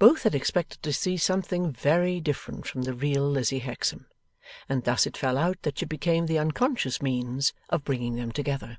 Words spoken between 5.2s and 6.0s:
out that she